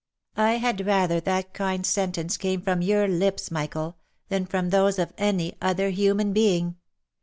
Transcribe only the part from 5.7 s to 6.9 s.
human being.